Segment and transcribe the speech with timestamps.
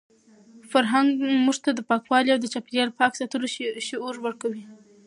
[0.71, 1.09] فرهنګ
[1.45, 3.47] موږ ته د پاکوالي او د چاپیریال د پاک ساتلو
[3.87, 4.63] شعور ورکوي.